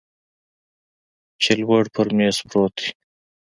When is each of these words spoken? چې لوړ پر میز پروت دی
چې 1.41 1.51
لوړ 1.61 1.83
پر 1.93 2.07
میز 2.17 2.37
پروت 2.47 2.73
دی 2.81 2.89